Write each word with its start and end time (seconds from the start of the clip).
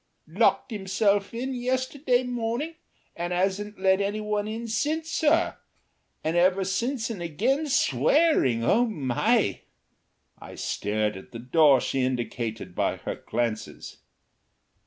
"Locked 0.27 0.71
himself 0.71 1.31
in 1.31 1.53
yesterday 1.53 2.23
morning 2.23 2.73
and 3.15 3.31
'asn't 3.31 3.77
let 3.77 4.01
any 4.01 4.19
one 4.19 4.47
in 4.47 4.67
since, 4.67 5.11
sir. 5.11 5.57
And 6.23 6.35
ever 6.35 6.63
and 6.81 7.21
again 7.21 7.67
SWEARING. 7.67 8.63
Oh, 8.63 8.87
my!" 8.87 9.61
I 10.39 10.55
stared 10.55 11.15
at 11.17 11.31
the 11.33 11.37
door 11.37 11.79
she 11.79 12.01
indicated 12.03 12.73
by 12.73 12.95
her 12.97 13.13
glances. 13.13 13.97